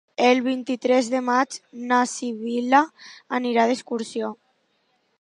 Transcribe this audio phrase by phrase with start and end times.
[0.27, 1.59] El vint-i-tres de maig
[1.93, 2.83] na Sibil·la
[3.41, 4.37] anirà d'excursió.